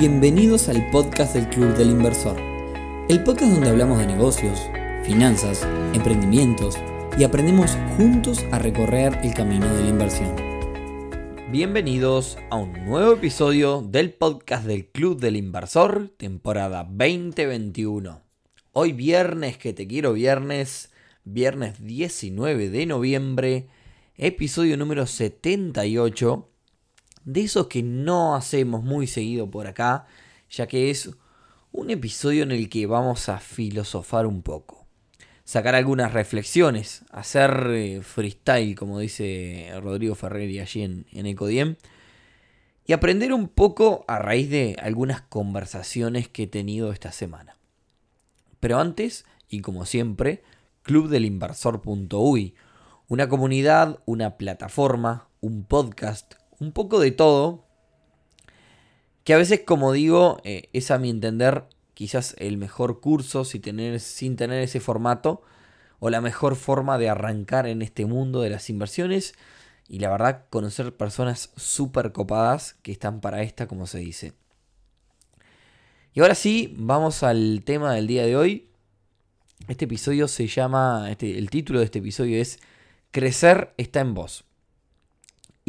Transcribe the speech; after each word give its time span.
Bienvenidos 0.00 0.70
al 0.70 0.90
podcast 0.90 1.34
del 1.34 1.46
Club 1.50 1.76
del 1.76 1.90
Inversor, 1.90 2.40
el 3.10 3.22
podcast 3.22 3.52
donde 3.52 3.68
hablamos 3.68 3.98
de 3.98 4.06
negocios, 4.06 4.58
finanzas, 5.04 5.68
emprendimientos 5.92 6.78
y 7.18 7.24
aprendemos 7.24 7.76
juntos 7.98 8.42
a 8.50 8.58
recorrer 8.58 9.18
el 9.22 9.34
camino 9.34 9.66
de 9.74 9.82
la 9.82 9.88
inversión. 9.90 10.34
Bienvenidos 11.50 12.38
a 12.48 12.56
un 12.56 12.72
nuevo 12.86 13.12
episodio 13.12 13.82
del 13.82 14.14
podcast 14.14 14.64
del 14.64 14.86
Club 14.86 15.20
del 15.20 15.36
Inversor, 15.36 16.08
temporada 16.16 16.84
2021. 16.84 18.22
Hoy 18.72 18.92
viernes, 18.92 19.58
que 19.58 19.74
te 19.74 19.86
quiero 19.86 20.14
viernes, 20.14 20.92
viernes 21.24 21.84
19 21.84 22.70
de 22.70 22.86
noviembre, 22.86 23.66
episodio 24.16 24.78
número 24.78 25.06
78 25.06 26.49
de 27.32 27.42
esos 27.42 27.68
que 27.68 27.82
no 27.82 28.34
hacemos 28.34 28.82
muy 28.82 29.06
seguido 29.06 29.48
por 29.48 29.68
acá, 29.68 30.06
ya 30.50 30.66
que 30.66 30.90
es 30.90 31.10
un 31.70 31.90
episodio 31.90 32.42
en 32.42 32.50
el 32.50 32.68
que 32.68 32.86
vamos 32.86 33.28
a 33.28 33.38
filosofar 33.38 34.26
un 34.26 34.42
poco, 34.42 34.84
sacar 35.44 35.76
algunas 35.76 36.12
reflexiones, 36.12 37.04
hacer 37.12 37.68
eh, 37.70 38.02
freestyle, 38.02 38.74
como 38.74 38.98
dice 38.98 39.70
Rodrigo 39.80 40.16
Ferreri 40.16 40.58
allí 40.58 40.82
en, 40.82 41.06
en 41.12 41.26
Ecodiem, 41.26 41.76
y 42.84 42.94
aprender 42.94 43.32
un 43.32 43.46
poco 43.46 44.04
a 44.08 44.18
raíz 44.18 44.50
de 44.50 44.76
algunas 44.82 45.20
conversaciones 45.20 46.26
que 46.26 46.44
he 46.44 46.46
tenido 46.48 46.90
esta 46.90 47.12
semana. 47.12 47.56
Pero 48.58 48.80
antes, 48.80 49.24
y 49.48 49.60
como 49.60 49.86
siempre, 49.86 50.42
clubdelinversor.uy, 50.82 52.56
una 53.06 53.28
comunidad, 53.28 54.00
una 54.04 54.36
plataforma, 54.36 55.28
un 55.40 55.62
podcast, 55.64 56.39
un 56.60 56.72
poco 56.72 57.00
de 57.00 57.10
todo, 57.10 57.64
que 59.24 59.34
a 59.34 59.38
veces, 59.38 59.62
como 59.66 59.92
digo, 59.92 60.40
eh, 60.44 60.68
es 60.72 60.90
a 60.90 60.98
mi 60.98 61.10
entender 61.10 61.64
quizás 61.94 62.36
el 62.38 62.56
mejor 62.56 63.00
curso 63.00 63.44
sin 63.44 63.62
tener, 63.62 64.00
sin 64.00 64.36
tener 64.36 64.62
ese 64.62 64.80
formato 64.80 65.42
o 65.98 66.10
la 66.10 66.20
mejor 66.20 66.56
forma 66.56 66.98
de 66.98 67.08
arrancar 67.08 67.66
en 67.66 67.82
este 67.82 68.06
mundo 68.06 68.40
de 68.40 68.50
las 68.50 68.70
inversiones 68.70 69.34
y 69.88 69.98
la 69.98 70.10
verdad 70.10 70.44
conocer 70.50 70.96
personas 70.96 71.50
súper 71.56 72.12
copadas 72.12 72.74
que 72.82 72.92
están 72.92 73.20
para 73.20 73.42
esta, 73.42 73.66
como 73.66 73.86
se 73.86 73.98
dice. 73.98 74.32
Y 76.14 76.20
ahora 76.20 76.34
sí, 76.34 76.74
vamos 76.78 77.22
al 77.22 77.62
tema 77.64 77.94
del 77.94 78.06
día 78.06 78.24
de 78.24 78.36
hoy. 78.36 78.68
Este 79.68 79.84
episodio 79.84 80.26
se 80.28 80.46
llama, 80.46 81.10
este, 81.10 81.38
el 81.38 81.50
título 81.50 81.80
de 81.80 81.84
este 81.86 81.98
episodio 81.98 82.40
es 82.40 82.58
Crecer 83.12 83.74
está 83.76 84.00
en 84.00 84.14
vos 84.14 84.44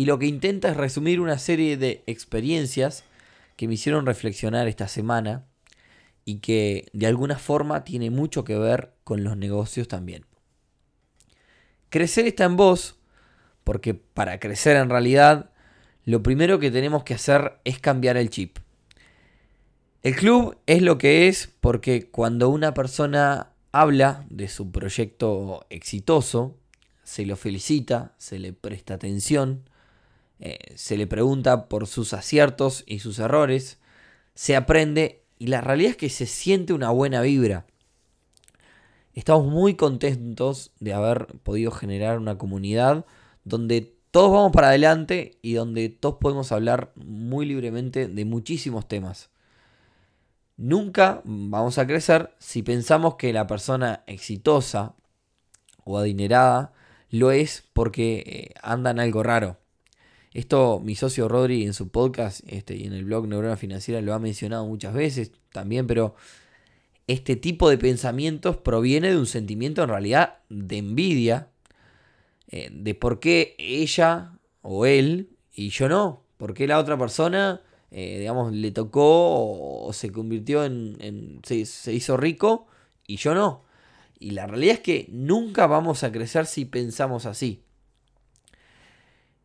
y 0.01 0.05
lo 0.05 0.17
que 0.17 0.25
intenta 0.25 0.69
es 0.69 0.77
resumir 0.77 1.19
una 1.19 1.37
serie 1.37 1.77
de 1.77 2.01
experiencias 2.07 3.03
que 3.55 3.67
me 3.67 3.75
hicieron 3.75 4.07
reflexionar 4.07 4.67
esta 4.67 4.87
semana 4.87 5.45
y 6.25 6.39
que 6.39 6.87
de 6.91 7.05
alguna 7.05 7.37
forma 7.37 7.83
tiene 7.83 8.09
mucho 8.09 8.43
que 8.43 8.57
ver 8.57 8.93
con 9.03 9.23
los 9.23 9.37
negocios 9.37 9.87
también. 9.87 10.25
Crecer 11.89 12.25
está 12.25 12.45
en 12.45 12.57
vos, 12.57 12.95
porque 13.63 13.93
para 13.93 14.39
crecer 14.39 14.75
en 14.75 14.89
realidad 14.89 15.51
lo 16.03 16.23
primero 16.23 16.57
que 16.57 16.71
tenemos 16.71 17.03
que 17.03 17.13
hacer 17.13 17.59
es 17.63 17.77
cambiar 17.77 18.17
el 18.17 18.31
chip. 18.31 18.57
El 20.01 20.15
club 20.15 20.57
es 20.65 20.81
lo 20.81 20.97
que 20.97 21.27
es 21.27 21.47
porque 21.61 22.09
cuando 22.09 22.49
una 22.49 22.73
persona 22.73 23.51
habla 23.71 24.25
de 24.31 24.47
su 24.47 24.71
proyecto 24.71 25.67
exitoso, 25.69 26.57
se 27.03 27.23
lo 27.27 27.35
felicita, 27.35 28.15
se 28.17 28.39
le 28.39 28.51
presta 28.51 28.95
atención, 28.95 29.69
eh, 30.41 30.73
se 30.75 30.97
le 30.97 31.05
pregunta 31.05 31.69
por 31.69 31.85
sus 31.85 32.13
aciertos 32.13 32.83
y 32.87 32.99
sus 32.99 33.19
errores, 33.19 33.77
se 34.33 34.55
aprende 34.55 35.23
y 35.37 35.47
la 35.47 35.61
realidad 35.61 35.91
es 35.91 35.97
que 35.97 36.09
se 36.09 36.25
siente 36.25 36.73
una 36.73 36.89
buena 36.89 37.21
vibra. 37.21 37.67
Estamos 39.13 39.45
muy 39.45 39.75
contentos 39.75 40.71
de 40.79 40.93
haber 40.93 41.27
podido 41.43 41.71
generar 41.71 42.17
una 42.17 42.39
comunidad 42.39 43.05
donde 43.43 43.95
todos 44.09 44.31
vamos 44.31 44.51
para 44.51 44.69
adelante 44.69 45.37
y 45.43 45.53
donde 45.53 45.89
todos 45.89 46.15
podemos 46.19 46.51
hablar 46.51 46.91
muy 46.95 47.45
libremente 47.45 48.07
de 48.07 48.25
muchísimos 48.25 48.87
temas. 48.87 49.29
Nunca 50.57 51.21
vamos 51.23 51.77
a 51.77 51.85
crecer 51.85 52.33
si 52.39 52.63
pensamos 52.63 53.15
que 53.15 53.31
la 53.31 53.45
persona 53.45 54.03
exitosa 54.07 54.95
o 55.83 55.99
adinerada 55.99 56.73
lo 57.09 57.31
es 57.31 57.63
porque 57.73 58.23
eh, 58.25 58.53
anda 58.63 58.89
en 58.89 58.99
algo 58.99 59.21
raro. 59.21 59.60
Esto 60.33 60.79
mi 60.79 60.95
socio 60.95 61.27
Rodri 61.27 61.63
en 61.63 61.73
su 61.73 61.89
podcast 61.89 62.41
este, 62.47 62.75
y 62.77 62.85
en 62.85 62.93
el 62.93 63.03
blog 63.03 63.27
Neurona 63.27 63.57
Financiera 63.57 63.99
lo 64.01 64.13
ha 64.13 64.19
mencionado 64.19 64.65
muchas 64.65 64.93
veces 64.93 65.31
también, 65.51 65.87
pero 65.87 66.15
este 67.07 67.35
tipo 67.35 67.69
de 67.69 67.77
pensamientos 67.77 68.55
proviene 68.55 69.09
de 69.09 69.17
un 69.17 69.25
sentimiento 69.25 69.83
en 69.83 69.89
realidad 69.89 70.37
de 70.49 70.77
envidia, 70.77 71.49
eh, 72.47 72.69
de 72.71 72.95
por 72.95 73.19
qué 73.19 73.55
ella 73.57 74.39
o 74.61 74.85
él 74.85 75.31
y 75.53 75.69
yo 75.69 75.89
no, 75.89 76.23
por 76.37 76.53
qué 76.53 76.65
la 76.65 76.79
otra 76.79 76.97
persona, 76.97 77.61
eh, 77.91 78.19
digamos, 78.19 78.53
le 78.53 78.71
tocó 78.71 79.83
o, 79.85 79.91
se 79.91 80.13
convirtió 80.13 80.63
en, 80.63 81.41
se 81.43 81.93
hizo 81.93 82.15
rico 82.15 82.67
y 83.05 83.17
yo 83.17 83.35
no. 83.35 83.65
Y 84.17 84.31
la 84.31 84.47
realidad 84.47 84.75
es 84.75 84.81
que 84.81 85.07
nunca 85.11 85.67
vamos 85.67 86.03
a 86.03 86.11
crecer 86.11 86.45
si 86.45 86.63
pensamos 86.63 87.25
así. 87.25 87.63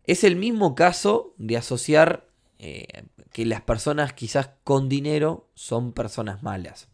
Es 0.06 0.22
el 0.22 0.36
mismo 0.36 0.74
caso 0.74 1.34
de 1.36 1.56
asociar 1.56 2.28
eh, 2.58 2.86
que 3.32 3.44
las 3.44 3.60
personas 3.60 4.12
quizás 4.12 4.50
con 4.62 4.88
dinero 4.88 5.50
son 5.54 5.92
personas 5.92 6.42
malas. 6.42 6.88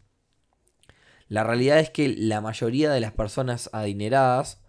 La 1.27 1.43
realidad 1.43 1.79
es 1.79 1.89
que 1.89 2.09
la 2.09 2.41
mayoría 2.41 2.91
de 2.91 2.99
las 2.99 3.11
personas 3.11 3.69
adineradas 3.71 4.61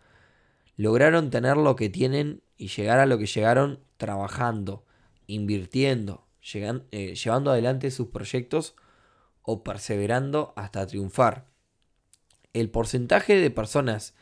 lograron 0.77 1.31
tener 1.31 1.57
lo 1.57 1.75
que 1.75 1.89
tienen 1.89 2.43
y 2.57 2.69
llegar 2.69 2.99
a 2.99 3.07
lo 3.07 3.19
que 3.19 3.27
llegaron 3.27 3.81
trabajando, 3.97 4.85
invirtiendo, 5.27 6.27
eh, 6.53 7.15
llevando 7.15 7.51
adelante 7.51 7.91
sus 7.91 8.09
proyectos 8.09 8.77
o 9.43 9.65
perseverando 9.65 10.53
hasta 10.57 10.87
triunfar. 10.87 11.47
El 12.53 12.71
porcentaje 12.71 13.37
de 13.37 13.51
personas 13.51 14.15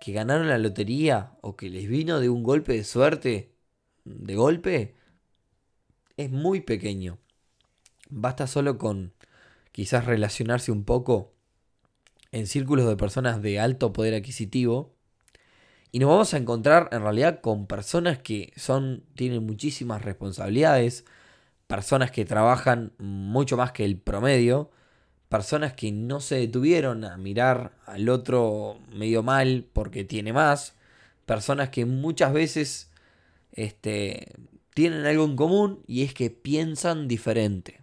que 0.00 0.12
ganaron 0.12 0.48
la 0.48 0.58
lotería 0.58 1.32
o 1.40 1.56
que 1.56 1.70
les 1.70 1.88
vino 1.88 2.20
de 2.20 2.28
un 2.28 2.42
golpe 2.42 2.72
de 2.74 2.84
suerte, 2.84 3.54
de 4.04 4.34
golpe, 4.34 4.96
es 6.16 6.30
muy 6.30 6.60
pequeño. 6.60 7.18
Basta 8.10 8.46
solo 8.46 8.78
con 8.78 9.14
quizás 9.72 10.04
relacionarse 10.04 10.72
un 10.72 10.84
poco 10.84 11.34
en 12.32 12.46
círculos 12.46 12.86
de 12.86 12.96
personas 12.96 13.42
de 13.42 13.60
alto 13.60 13.92
poder 13.92 14.14
adquisitivo 14.14 14.94
y 15.90 15.98
nos 15.98 16.10
vamos 16.10 16.34
a 16.34 16.36
encontrar 16.36 16.88
en 16.92 17.02
realidad 17.02 17.40
con 17.40 17.66
personas 17.66 18.18
que 18.18 18.52
son 18.56 19.04
tienen 19.14 19.46
muchísimas 19.46 20.02
responsabilidades, 20.02 21.04
personas 21.66 22.10
que 22.10 22.24
trabajan 22.24 22.92
mucho 22.98 23.56
más 23.56 23.72
que 23.72 23.84
el 23.84 23.98
promedio 23.98 24.70
personas 25.28 25.74
que 25.74 25.92
no 25.92 26.20
se 26.20 26.36
detuvieron 26.36 27.04
a 27.04 27.16
mirar 27.16 27.72
al 27.86 28.08
otro 28.08 28.78
medio 28.92 29.22
mal 29.22 29.66
porque 29.72 30.04
tiene 30.04 30.32
más, 30.32 30.74
personas 31.26 31.68
que 31.68 31.84
muchas 31.84 32.32
veces 32.32 32.90
este, 33.52 34.34
tienen 34.74 35.04
algo 35.04 35.24
en 35.24 35.36
común 35.36 35.82
y 35.86 36.02
es 36.02 36.14
que 36.14 36.30
piensan 36.30 37.08
diferente. 37.08 37.82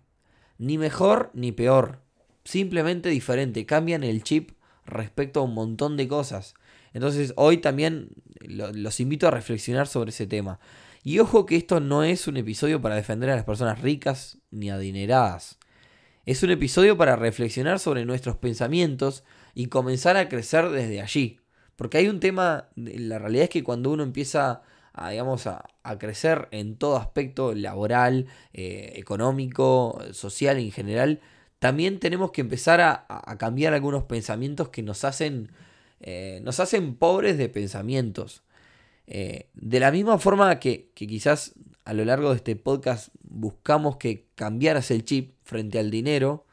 Ni 0.58 0.78
mejor 0.78 1.32
ni 1.34 1.52
peor, 1.52 2.00
simplemente 2.44 3.10
diferente, 3.10 3.66
cambian 3.66 4.04
el 4.04 4.24
chip 4.24 4.52
respecto 4.86 5.42
a 5.42 5.44
un 5.44 5.54
montón 5.54 5.98
de 5.98 6.08
cosas. 6.08 6.56
Entonces 6.94 7.34
hoy 7.36 7.58
también 7.58 8.10
los 8.40 9.00
invito 9.00 9.28
a 9.28 9.32
reflexionar 9.32 9.88
sobre 9.88 10.10
ese 10.10 10.28
tema. 10.28 10.60
Y 11.04 11.20
ojo 11.20 11.46
que 11.46 11.56
esto 11.56 11.80
no 11.80 12.04
es 12.04 12.28
un 12.28 12.38
episodio 12.38 12.82
para 12.82 12.96
defender 12.96 13.30
a 13.30 13.36
las 13.36 13.46
personas 13.46 13.82
ricas 13.82 14.40
ni 14.50 14.72
adineradas. 14.72 15.60
Es 16.26 16.42
un 16.42 16.50
episodio 16.50 16.98
para 16.98 17.16
reflexionar 17.16 17.78
sobre 17.78 18.04
nuestros 18.04 18.36
pensamientos 18.38 19.24
y 19.54 19.68
comenzar 19.68 20.18
a 20.18 20.28
crecer 20.28 20.70
desde 20.70 21.00
allí. 21.00 21.40
Porque 21.76 22.00
hay 22.00 22.08
un 22.08 22.20
tema, 22.20 22.70
la 22.76 23.20
realidad 23.20 23.44
es 23.44 23.50
que 23.52 23.64
cuando 23.64 23.92
uno 23.92 24.02
empieza 24.02 24.64
a, 24.94 25.12
digamos, 25.12 25.46
a, 25.46 25.64
crecer 26.00 26.48
en 26.50 26.78
todo 26.78 26.98
aspecto 26.98 27.54
laboral, 27.54 28.26
eh, 28.54 28.94
económico, 28.96 30.02
social 30.14 30.58
en 30.58 30.72
general, 30.72 31.22
también 31.60 32.00
tenemos 32.00 32.32
que 32.32 32.42
empezar 32.42 32.82
a, 32.82 33.06
cambiar 33.38 33.76
algunos 33.76 34.06
pensamientos 34.06 34.70
que 34.70 34.82
nos 34.82 35.04
hacen, 35.04 35.52
eh, 36.00 36.40
nos 36.44 36.60
hacen 36.60 36.96
pobres 36.96 37.38
de 37.38 37.50
pensamientos. 37.50 38.42
Eh, 39.06 39.50
de 39.54 39.80
la 39.80 39.92
misma 39.92 40.18
forma 40.18 40.60
que, 40.60 40.90
que, 40.96 41.06
quizás 41.06 41.54
a 41.86 41.94
lo 41.94 42.04
largo 42.04 42.32
de 42.32 42.38
este 42.38 42.56
podcast 42.56 43.10
buscamos 43.22 43.98
que 43.98 44.28
cambiaras 44.36 44.90
el 44.92 45.06
chip 45.06 45.36
frente 45.44 45.80
al 45.80 45.92
dinero 45.92 46.46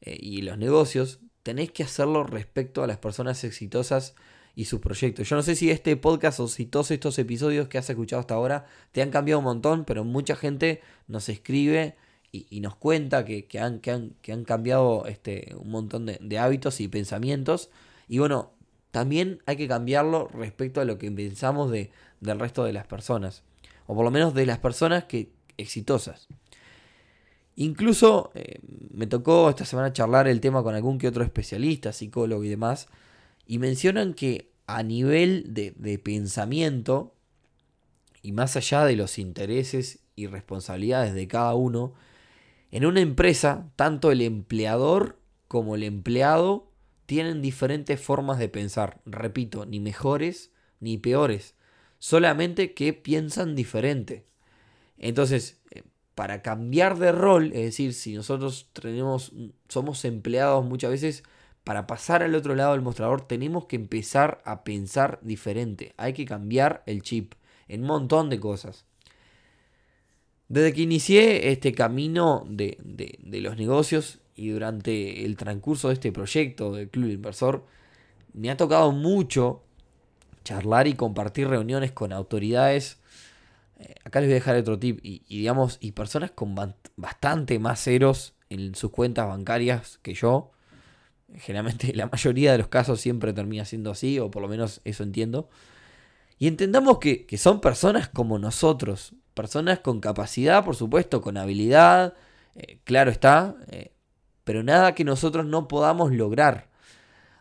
eh, 0.00 0.18
y 0.20 0.42
los 0.42 0.56
negocios, 0.56 1.20
tenéis 1.42 1.70
que 1.70 1.82
hacerlo 1.82 2.24
respecto 2.24 2.82
a 2.82 2.86
las 2.86 2.98
personas 2.98 3.44
exitosas 3.44 4.14
y 4.54 4.64
sus 4.64 4.80
proyectos. 4.80 5.28
Yo 5.28 5.36
no 5.36 5.42
sé 5.42 5.56
si 5.56 5.70
este 5.70 5.96
podcast 5.96 6.40
o 6.40 6.48
si 6.48 6.66
todos 6.66 6.90
estos 6.90 7.18
episodios 7.18 7.68
que 7.68 7.78
has 7.78 7.88
escuchado 7.88 8.20
hasta 8.20 8.34
ahora 8.34 8.66
te 8.92 9.02
han 9.02 9.10
cambiado 9.10 9.40
un 9.40 9.44
montón, 9.44 9.84
pero 9.84 10.04
mucha 10.04 10.36
gente 10.36 10.80
nos 11.06 11.28
escribe 11.28 11.96
y, 12.32 12.60
nos 12.60 12.74
cuenta 12.76 13.26
que, 13.26 13.46
han, 13.58 13.80
que, 13.80 13.90
han, 13.90 14.44
cambiado 14.44 15.04
este, 15.06 15.54
un 15.54 15.70
montón 15.70 16.06
de, 16.06 16.38
hábitos 16.38 16.80
y 16.80 16.88
pensamientos. 16.88 17.68
Y 18.08 18.18
bueno, 18.20 18.52
también 18.90 19.42
hay 19.44 19.56
que 19.56 19.68
cambiarlo 19.68 20.28
respecto 20.28 20.80
a 20.80 20.86
lo 20.86 20.96
que 20.96 21.10
pensamos 21.10 21.70
de, 21.70 21.90
del 22.20 22.40
resto 22.40 22.64
de 22.64 22.72
las 22.72 22.86
personas. 22.86 23.42
O 23.92 23.94
por 23.94 24.06
lo 24.06 24.10
menos 24.10 24.32
de 24.32 24.46
las 24.46 24.58
personas 24.58 25.04
que 25.04 25.32
exitosas. 25.58 26.26
Incluso 27.56 28.30
eh, 28.34 28.58
me 28.90 29.06
tocó 29.06 29.50
esta 29.50 29.66
semana 29.66 29.92
charlar 29.92 30.26
el 30.28 30.40
tema 30.40 30.62
con 30.62 30.74
algún 30.74 30.96
que 30.96 31.08
otro 31.08 31.22
especialista, 31.22 31.92
psicólogo 31.92 32.42
y 32.42 32.48
demás. 32.48 32.88
Y 33.46 33.58
mencionan 33.58 34.14
que 34.14 34.50
a 34.66 34.82
nivel 34.82 35.52
de, 35.52 35.74
de 35.76 35.98
pensamiento, 35.98 37.14
y 38.22 38.32
más 38.32 38.56
allá 38.56 38.86
de 38.86 38.96
los 38.96 39.18
intereses 39.18 39.98
y 40.16 40.26
responsabilidades 40.26 41.12
de 41.12 41.28
cada 41.28 41.54
uno, 41.54 41.92
en 42.70 42.86
una 42.86 43.02
empresa, 43.02 43.70
tanto 43.76 44.10
el 44.10 44.22
empleador 44.22 45.18
como 45.48 45.74
el 45.74 45.82
empleado 45.82 46.70
tienen 47.04 47.42
diferentes 47.42 48.00
formas 48.00 48.38
de 48.38 48.48
pensar. 48.48 49.02
Repito, 49.04 49.66
ni 49.66 49.80
mejores 49.80 50.50
ni 50.80 50.96
peores, 50.96 51.56
solamente 52.02 52.74
que 52.74 52.92
piensan 52.92 53.54
diferente. 53.54 54.26
Entonces, 54.98 55.62
eh, 55.70 55.84
para 56.16 56.42
cambiar 56.42 56.98
de 56.98 57.12
rol, 57.12 57.52
es 57.54 57.62
decir, 57.62 57.94
si 57.94 58.14
nosotros 58.14 58.70
tenemos, 58.72 59.32
somos 59.68 60.04
empleados 60.04 60.64
muchas 60.64 60.90
veces, 60.90 61.22
para 61.62 61.86
pasar 61.86 62.24
al 62.24 62.34
otro 62.34 62.56
lado 62.56 62.72
del 62.72 62.82
mostrador 62.82 63.20
tenemos 63.28 63.66
que 63.66 63.76
empezar 63.76 64.42
a 64.44 64.64
pensar 64.64 65.20
diferente. 65.22 65.94
Hay 65.96 66.12
que 66.12 66.24
cambiar 66.24 66.82
el 66.86 67.02
chip 67.02 67.34
en 67.68 67.82
un 67.82 67.86
montón 67.86 68.30
de 68.30 68.40
cosas. 68.40 68.84
Desde 70.48 70.72
que 70.72 70.82
inicié 70.82 71.52
este 71.52 71.72
camino 71.72 72.44
de, 72.48 72.78
los 73.20 73.56
negocios 73.56 74.18
y 74.34 74.48
durante 74.48 75.24
el 75.24 75.36
transcurso 75.36 75.86
de 75.86 75.94
este 75.94 76.10
proyecto 76.10 76.72
del 76.72 76.90
Club 76.90 77.10
Inversor, 77.10 77.64
me 78.32 78.50
ha 78.50 78.56
tocado 78.56 78.90
mucho 78.90 79.62
charlar 80.42 80.86
y 80.86 80.94
compartir 80.94 81.48
reuniones 81.48 81.92
con 81.92 82.12
autoridades. 82.12 82.98
Eh, 83.78 83.94
acá 84.04 84.20
les 84.20 84.28
voy 84.28 84.34
a 84.34 84.36
dejar 84.36 84.56
otro 84.56 84.78
tip. 84.78 85.00
Y, 85.02 85.22
digamos, 85.28 85.78
y 85.80 85.92
personas 85.92 86.30
con 86.30 86.54
bastante 86.96 87.58
más 87.58 87.82
ceros 87.82 88.34
en 88.50 88.74
sus 88.74 88.90
cuentas 88.90 89.26
bancarias 89.28 89.98
que 90.02 90.14
yo. 90.14 90.52
Generalmente 91.34 91.92
la 91.94 92.06
mayoría 92.06 92.52
de 92.52 92.58
los 92.58 92.68
casos 92.68 93.00
siempre 93.00 93.32
termina 93.32 93.64
siendo 93.64 93.90
así, 93.90 94.18
o 94.18 94.30
por 94.30 94.42
lo 94.42 94.48
menos 94.48 94.80
eso 94.84 95.02
entiendo. 95.02 95.48
Y 96.38 96.48
entendamos 96.48 96.98
que, 96.98 97.26
son 97.38 97.60
personas 97.60 98.08
como 98.08 98.38
nosotros, 98.38 99.14
Personas 99.34 99.78
con 99.78 100.00
capacidad, 100.00 100.62
por 100.62 100.76
supuesto, 100.76 101.22
con 101.22 101.38
habilidad, 101.38 102.12
eh, 102.54 102.80
claro 102.84 103.10
está, 103.10 103.56
eh, 103.68 103.94
pero 104.44 104.62
nada 104.62 104.94
que 104.94 105.04
nosotros 105.04 105.46
no 105.46 105.68
podamos 105.68 106.12
lograr. 106.12 106.68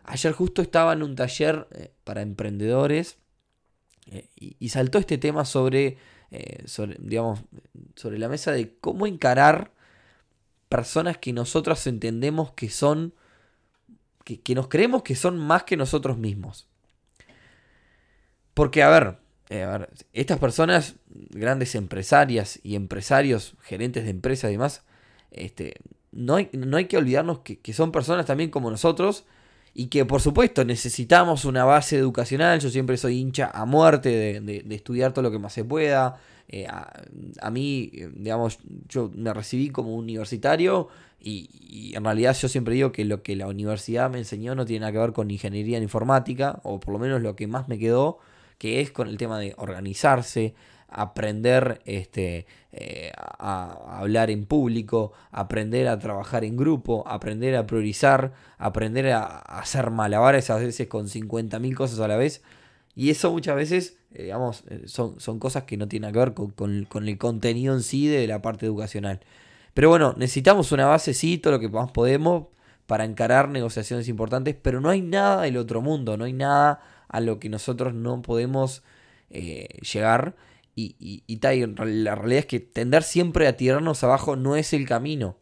Ayer 0.03 0.31
justo 0.33 0.61
estaba 0.61 0.93
en 0.93 1.03
un 1.03 1.15
taller 1.15 1.67
eh, 1.71 1.91
para 2.03 2.21
emprendedores 2.21 3.17
y, 4.35 4.69
saltó 4.69 4.97
este 4.97 5.17
tema 5.17 5.45
sobre, 5.45 5.97
sobre, 6.65 6.97
digamos, 6.99 7.39
sobre 7.95 8.17
la 8.17 8.27
mesa 8.27 8.51
de 8.51 8.75
cómo 8.81 9.07
encarar 9.07 9.71
personas 10.67 11.17
que 11.17 11.31
nosotros 11.31 11.85
entendemos 11.87 12.51
que 12.51 12.69
son, 12.69 13.13
que 14.25 14.55
nos 14.55 14.67
creemos 14.67 15.03
que 15.03 15.15
son 15.15 15.37
más 15.37 15.63
que 15.63 15.77
nosotros 15.77 16.17
mismos. 16.17 16.67
Porque, 18.53 18.83
a 18.83 18.89
ver, 18.89 19.17
eh, 19.49 19.67
estas 20.13 20.39
personas, 20.39 20.95
grandes 21.07 21.75
empresarias 21.75 22.59
y 22.63 22.75
empresarios, 22.75 23.55
gerentes 23.61 24.03
de 24.05 24.09
empresas 24.11 24.49
y 24.49 24.53
demás, 24.53 24.83
este, 25.31 25.75
no, 26.11 26.35
hay, 26.35 26.49
no 26.53 26.77
hay 26.77 26.85
que 26.85 26.97
olvidarnos 26.97 27.39
que, 27.39 27.73
son 27.73 27.91
personas 27.91 28.25
también 28.25 28.49
como 28.49 28.69
nosotros 28.71 29.25
y 29.73 29.87
que 29.87 30.05
por 30.05 30.21
supuesto 30.21 30.65
necesitamos 30.65 31.45
una 31.45 31.63
base 31.63 31.97
educacional. 31.97 32.59
Yo 32.59 32.69
siempre 32.69 32.97
soy 32.97 33.19
hincha 33.19 33.49
a 33.53 33.65
muerte 33.65 34.41
de, 34.41 34.65
estudiar 34.75 35.13
todo 35.13 35.23
lo 35.23 35.31
que 35.31 35.39
más 35.39 35.53
se 35.53 35.63
pueda. 35.63 36.19
Eh, 36.47 36.67
a, 36.67 37.49
mí, 37.49 37.91
digamos, 38.13 38.59
yo 38.89 39.09
me 39.15 39.33
recibí 39.33 39.69
como 39.69 39.95
universitario 39.95 40.89
y, 41.21 41.49
y, 41.53 41.95
en 41.95 42.03
realidad 42.03 42.35
yo 42.37 42.49
siempre 42.49 42.73
digo 42.73 42.91
que 42.91 43.05
lo 43.05 43.23
que 43.23 43.35
la 43.37 43.47
universidad 43.47 44.09
me 44.09 44.17
enseñó 44.17 44.53
no 44.55 44.65
tiene 44.65 44.81
nada 44.81 44.91
que 44.91 44.97
ver 44.97 45.13
con 45.13 45.31
ingeniería 45.31 45.77
en 45.77 45.83
informática, 45.83 46.59
o 46.63 46.79
por 46.79 46.93
lo 46.93 46.99
menos 46.99 47.21
lo 47.21 47.35
que 47.37 47.47
más 47.47 47.69
me 47.69 47.79
quedó 47.79 48.19
que 48.61 48.79
es 48.79 48.91
con 48.91 49.07
el 49.07 49.17
tema 49.17 49.39
de 49.39 49.55
organizarse, 49.57 50.53
aprender 50.91 51.81
este, 51.85 52.45
eh, 52.73 53.11
a, 53.15 53.99
hablar 53.99 54.29
en 54.29 54.45
público, 54.45 55.13
aprender 55.31 55.87
a 55.87 55.97
trabajar 55.99 56.43
en 56.43 56.57
grupo, 56.57 57.03
aprender 57.07 57.55
a 57.55 57.65
priorizar, 57.65 58.33
aprender 58.57 59.11
a, 59.11 59.39
hacer 59.39 59.89
malabares 59.89 60.49
a 60.49 60.57
veces 60.57 60.87
con 60.87 61.07
50.000 61.07 61.75
cosas 61.75 61.99
a 61.99 62.07
la 62.07 62.17
vez. 62.17 62.43
Y 62.93 63.09
eso 63.09 63.31
muchas 63.31 63.55
veces, 63.55 63.97
eh, 64.13 64.33
eh, 64.69 64.81
son, 64.85 65.19
son, 65.19 65.39
cosas 65.39 65.63
que 65.63 65.77
no 65.77 65.87
tienen 65.87 66.11
que 66.11 66.19
ver 66.19 66.33
con, 66.33 66.51
con, 66.51 67.07
el 67.07 67.17
contenido 67.17 67.73
en 67.73 67.81
sí 67.83 68.07
de 68.07 68.27
la 68.27 68.41
parte 68.41 68.65
educacional. 68.65 69.21
Pero 69.73 69.89
bueno, 69.89 70.13
necesitamos 70.17 70.73
una 70.73 70.85
base, 70.85 71.13
sí, 71.13 71.37
todo 71.37 71.53
lo 71.53 71.59
que 71.61 71.69
más 71.69 71.91
podemos 71.91 72.47
para 72.85 73.05
encarar 73.05 73.47
negociaciones 73.47 74.09
importantes, 74.09 74.55
pero 74.61 74.81
no 74.81 74.89
hay 74.89 75.01
nada 75.01 75.43
del 75.43 75.55
otro 75.55 75.81
mundo, 75.81 76.17
no 76.17 76.25
hay 76.25 76.33
nada 76.33 76.81
a 77.07 77.21
lo 77.21 77.39
que 77.39 77.47
nosotros 77.47 77.93
no 77.93 78.21
podemos 78.21 78.83
llegar. 79.29 80.35
Y, 80.75 81.23
y, 81.27 81.39
la 81.41 82.15
realidad 82.15 82.39
es 82.39 82.45
que 82.45 82.59
tender 82.59 83.03
siempre 83.03 83.47
a 83.47 83.57
tirarnos 83.57 84.03
abajo 84.03 84.35
no 84.35 84.55
es 84.55 84.73
el 84.73 84.87
camino. 84.87 85.37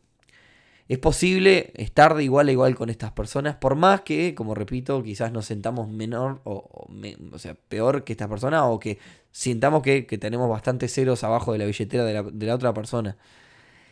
Es 0.88 0.98
posible 0.98 1.72
estar 1.76 2.16
de 2.16 2.24
igual 2.24 2.48
a 2.48 2.52
igual 2.52 2.76
con 2.76 2.90
estas 2.90 3.12
personas, 3.12 3.56
por 3.56 3.76
más 3.76 4.02
que, 4.02 4.34
como 4.34 4.56
repito, 4.56 5.04
quizás 5.04 5.32
nos 5.32 5.46
sentamos 5.46 5.88
menor 5.88 6.42
o, 6.46 6.88
o, 7.32 7.38
sea, 7.38 7.54
peor 7.54 8.04
que 8.04 8.14
esta 8.14 8.28
persona 8.28 8.66
o 8.66 8.80
que 8.80 8.98
sintamos 9.32 9.84
que, 9.84 10.02
tenemos 10.20 10.50
bastantes 10.50 10.92
ceros 10.92 11.24
abajo 11.24 11.54
de 11.54 11.60
la 11.60 11.66
billetera 11.66 12.04
de 12.06 12.14
la, 12.16 12.24
de 12.24 12.46
la, 12.48 12.56
otra 12.56 12.74
persona. 12.74 13.18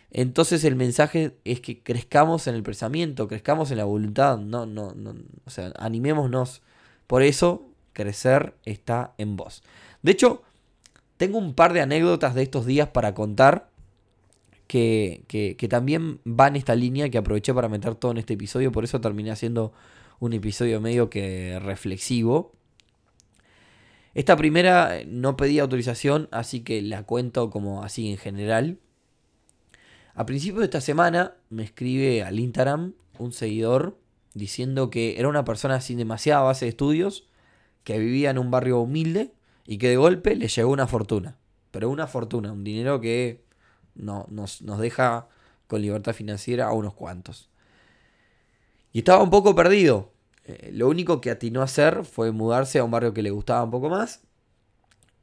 Entonces 0.10 0.64
el 0.64 0.76
mensaje 0.76 1.38
es 1.44 1.62
que 1.62 1.84
crezcamos 1.84 2.48
en 2.48 2.56
el 2.56 2.64
pensamiento, 2.64 3.28
crezcamos 3.28 3.70
en 3.70 3.78
la 3.78 3.84
voluntad, 3.84 4.40
no, 4.40 4.66
no, 4.66 4.94
no, 4.96 5.16
o 5.46 5.50
sea, 5.52 5.74
animémonos 5.78 6.64
por 7.06 7.22
eso, 7.22 7.70
crecer 7.94 8.56
está 8.66 9.14
en 9.20 9.36
vos. 9.36 9.64
De 10.02 10.14
hecho, 10.14 10.42
tengo 11.18 11.38
un 11.40 11.54
par 11.54 11.74
de 11.74 11.82
anécdotas 11.82 12.36
de 12.36 12.44
estos 12.44 12.66
días 12.66 12.90
para 12.90 13.14
contar 13.14 13.70
que, 14.68 15.24
que, 15.28 15.68
también 15.68 16.20
van 16.24 16.54
en 16.54 16.58
esta 16.58 16.76
línea 16.76 17.10
que 17.10 17.18
aproveché 17.18 17.54
para 17.54 17.70
meter 17.70 17.96
todo 17.96 18.12
en 18.12 18.18
este 18.18 18.34
episodio. 18.34 18.72
Por 18.72 18.84
eso 18.84 19.02
terminé 19.02 19.32
haciendo 19.32 19.74
un 20.20 20.34
episodio 20.34 20.82
medio 20.82 21.10
que 21.10 21.60
reflexivo. 21.60 22.54
Esta 24.14 24.36
primera 24.36 25.00
no 25.08 25.38
pedía 25.38 25.62
autorización, 25.62 26.28
así 26.32 26.62
que 26.62 26.82
la 26.82 27.04
cuento 27.04 27.50
como 27.50 27.84
así 27.84 28.12
en 28.12 28.18
general. 28.18 28.78
A 30.16 30.26
principios 30.26 30.60
de 30.60 30.66
esta 30.66 30.82
semana 30.82 31.36
me 31.50 31.64
escribe 31.64 32.24
al 32.24 32.40
Instagram 32.40 32.94
un 33.20 33.32
seguidor 33.32 33.98
diciendo 34.34 34.90
que 34.90 35.20
era 35.20 35.30
una 35.30 35.46
persona 35.46 35.80
sin 35.82 35.98
demasiada 35.98 36.42
base 36.42 36.66
de 36.66 36.70
estudios, 36.70 37.28
que 37.84 38.00
vivía 38.00 38.32
en 38.32 38.38
un 38.38 38.52
barrio 38.52 38.80
humilde 38.80 39.32
y 39.68 39.78
que 39.78 39.90
de 39.90 39.98
golpe 39.98 40.36
le 40.36 40.48
llegó 40.48 40.72
una 40.72 40.88
fortuna. 40.88 41.38
Pero 41.72 41.90
una 41.90 42.08
fortuna, 42.08 42.54
un 42.54 42.64
dinero 42.64 43.02
que 43.02 43.44
no, 43.94 44.26
nos, 44.30 44.62
nos 44.62 44.80
deja 44.80 45.28
con 45.68 45.82
libertad 45.82 46.14
financiera 46.14 46.68
a 46.68 46.72
unos 46.72 46.94
cuantos. 46.94 47.50
Y 48.94 49.00
estaba 49.00 49.22
un 49.22 49.30
poco 49.30 49.54
perdido. 49.54 50.14
Eh, 50.46 50.72
lo 50.74 50.88
único 50.88 51.20
que 51.20 51.30
atinó 51.30 51.62
a 51.62 51.66
hacer 51.66 52.06
fue 52.06 52.32
mudarse 52.32 52.80
a 52.80 52.84
un 52.86 52.92
barrio 52.92 53.14
que 53.14 53.22
le 53.22 53.30
gustaba 53.30 53.64
un 53.64 53.72
poco 53.72 53.90
más. 53.90 54.22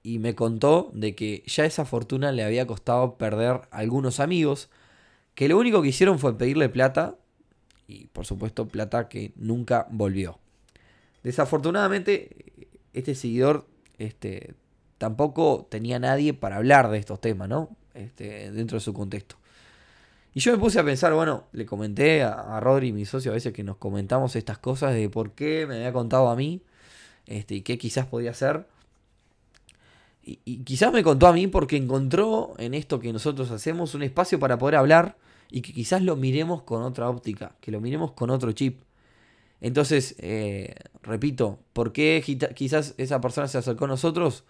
Y 0.02 0.18
me 0.18 0.34
contó 0.34 0.90
de 0.92 1.14
que 1.14 1.42
ya 1.46 1.64
esa 1.64 1.86
fortuna 1.86 2.30
le 2.30 2.44
había 2.44 2.66
costado 2.66 3.16
perder 3.16 3.62
algunos 3.70 4.20
amigos. 4.20 4.68
Que 5.34 5.48
lo 5.48 5.58
único 5.58 5.80
que 5.80 5.88
hicieron 5.88 6.18
fue 6.18 6.36
pedirle 6.36 6.68
plata 6.68 7.16
y 7.86 8.06
por 8.08 8.26
supuesto 8.26 8.68
plata 8.68 9.08
que 9.08 9.32
nunca 9.36 9.86
volvió. 9.90 10.38
Desafortunadamente, 11.22 12.52
este 12.92 13.14
seguidor 13.14 13.66
este, 13.98 14.54
tampoco 14.98 15.66
tenía 15.70 15.98
nadie 15.98 16.34
para 16.34 16.56
hablar 16.56 16.90
de 16.90 16.98
estos 16.98 17.20
temas, 17.20 17.48
¿no? 17.48 17.70
Este, 17.94 18.50
dentro 18.50 18.76
de 18.76 18.80
su 18.80 18.92
contexto. 18.92 19.36
Y 20.34 20.40
yo 20.40 20.52
me 20.52 20.58
puse 20.58 20.80
a 20.80 20.84
pensar, 20.84 21.14
bueno, 21.14 21.44
le 21.52 21.64
comenté 21.64 22.24
a, 22.24 22.58
Rodri, 22.58 22.92
mi 22.92 23.04
socio, 23.04 23.30
a 23.30 23.34
veces 23.34 23.52
que 23.52 23.62
nos 23.62 23.76
comentamos 23.76 24.34
estas 24.34 24.58
cosas 24.58 24.92
de 24.92 25.08
por 25.08 25.30
qué 25.32 25.64
me 25.66 25.76
había 25.76 25.92
contado 25.92 26.28
a 26.28 26.34
mí 26.34 26.60
este, 27.26 27.54
y 27.54 27.62
qué 27.62 27.78
quizás 27.78 28.06
podía 28.06 28.32
hacer. 28.32 28.66
Y, 30.24 30.40
y, 30.44 30.58
quizás 30.64 30.92
me 30.92 31.04
contó 31.04 31.28
a 31.28 31.32
mí 31.32 31.46
porque 31.46 31.76
encontró 31.76 32.54
en 32.58 32.74
esto 32.74 32.98
que 32.98 33.12
nosotros 33.12 33.50
hacemos 33.52 33.94
un 33.94 34.02
espacio 34.02 34.40
para 34.40 34.58
poder 34.58 34.76
hablar 34.76 35.16
y 35.50 35.60
que 35.60 35.72
quizás 35.72 36.02
lo 36.02 36.16
miremos 36.16 36.62
con 36.62 36.82
otra 36.82 37.08
óptica, 37.08 37.54
que 37.60 37.70
lo 37.70 37.80
miremos 37.80 38.12
con 38.12 38.30
otro 38.30 38.50
chip. 38.52 38.80
Entonces, 39.60 40.14
eh, 40.18 40.74
repito, 41.02 41.58
¿por 41.72 41.92
qué 41.92 42.22
quizás 42.54 42.94
esa 42.98 43.20
persona 43.20 43.48
se 43.48 43.58
acercó 43.58 43.86
a 43.86 43.88
nosotros? 43.88 44.44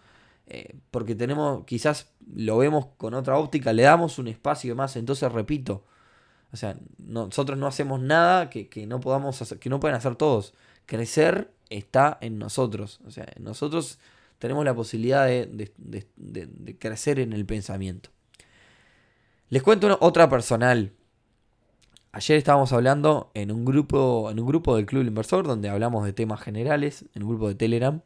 eh, 0.47 0.77
porque 0.91 1.15
tenemos, 1.15 1.65
quizás 1.65 2.13
lo 2.35 2.59
vemos 2.59 2.87
con 2.99 3.15
otra 3.15 3.39
óptica, 3.39 3.73
le 3.73 3.85
damos 3.85 4.19
un 4.19 4.29
espacio 4.29 4.77
más. 4.77 4.97
Entonces, 4.97 5.31
repito, 5.33 5.85
o 6.53 6.57
sea, 6.57 6.77
nosotros 6.99 7.59
no 7.59 7.67
hacemos 7.67 8.01
nada 8.01 8.51
que, 8.51 8.69
no 8.87 9.01
podamos 9.01 9.41
hacer, 9.41 9.59
que 9.59 9.71
no 9.71 9.81
pueden 9.81 9.97
hacer 9.97 10.17
todos. 10.17 10.55
Crecer 10.87 11.51
está 11.71 12.19
en 12.21 12.39
nosotros. 12.39 13.01
O 13.07 13.11
sea, 13.11 13.27
nosotros 13.41 13.99
tenemos 14.39 14.65
la 14.65 14.75
posibilidad 14.75 15.27
de, 15.27 16.77
crecer 16.79 17.21
en 17.21 17.33
el 17.33 17.47
pensamiento. 17.47 18.11
Les 19.49 19.63
cuento 19.63 19.97
otra 20.01 20.29
personal. 20.29 20.93
Ayer 22.17 22.39
estábamos 22.39 22.73
hablando 22.73 23.33
en 23.35 23.51
un 23.51 23.65
grupo, 23.65 24.31
en 24.31 24.39
un 24.39 24.47
grupo 24.47 24.77
del 24.77 24.87
Club 24.87 25.05
Inversor, 25.05 25.49
donde 25.49 25.69
hablamos 25.69 26.05
de 26.05 26.13
temas 26.13 26.41
generales, 26.41 27.07
en 27.13 27.25
un 27.25 27.31
grupo 27.31 27.49
de 27.49 27.57
Telegram, 27.57 28.03